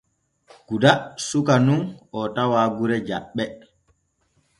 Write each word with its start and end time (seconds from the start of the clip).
Guda 0.67 0.91
suka 1.27 1.55
nun 1.65 1.81
oo 2.17 2.23
tawa 2.35 2.61
gure 2.77 2.97
Jaɓɓe. 3.07 3.43